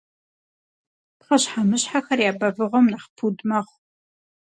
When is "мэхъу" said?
3.49-3.77